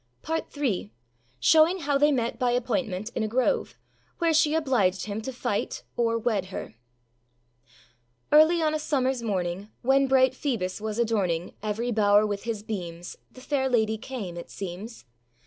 â 0.01 0.21
PART 0.23 0.57
III. 0.57 0.91
SHOWING 1.39 1.77
HOW 1.81 1.95
THEY 1.99 2.11
MET 2.11 2.39
BY 2.39 2.53
APPOINTMENT 2.53 3.11
IN 3.13 3.21
A 3.21 3.27
GROVE, 3.27 3.77
WHERE 4.17 4.33
SHE 4.33 4.55
OBLIGED 4.55 5.05
HIM 5.05 5.21
TO 5.21 5.31
FIGHT 5.31 5.83
OR 5.95 6.17
WED 6.17 6.45
HER. 6.45 6.73
Early 8.31 8.63
on 8.63 8.73
a 8.73 8.77
summerâs 8.79 9.21
morning, 9.21 9.69
When 9.83 10.07
bright 10.07 10.33
Phoebus 10.33 10.81
was 10.81 10.97
adorning 10.97 11.53
Every 11.61 11.91
bower 11.91 12.25
with 12.25 12.45
his 12.45 12.63
beams, 12.63 13.15
The 13.31 13.41
fair 13.41 13.69
lady 13.69 13.99
came, 13.99 14.37
it 14.37 14.49
seems. 14.49 15.05